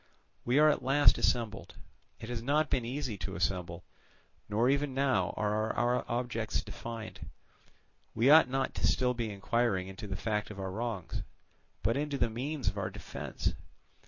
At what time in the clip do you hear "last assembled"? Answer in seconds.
0.81-1.75